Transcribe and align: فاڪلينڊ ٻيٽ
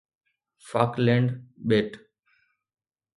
فاڪلينڊ 0.67 1.27
ٻيٽ 1.67 1.89